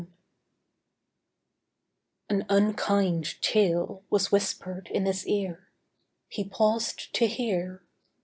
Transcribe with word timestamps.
EFFECT 0.03 0.11
An 2.29 2.45
unkind 2.49 3.39
tale 3.43 4.03
was 4.09 4.31
whispered 4.31 4.87
in 4.87 5.05
his 5.05 5.27
ear. 5.27 5.67
He 6.27 6.43
paused 6.43 7.13
to 7.13 7.27
hear. 7.27 7.83